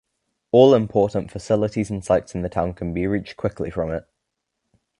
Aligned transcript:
All 0.51 0.73
important 0.73 1.29
facilities 1.29 1.91
and 1.91 2.03
sights 2.03 2.33
in 2.33 2.41
the 2.41 2.49
town 2.49 2.73
can 2.73 2.91
be 2.91 3.05
reached 3.05 3.37
quickly 3.37 3.69
from 3.69 3.91
it. 3.91 4.07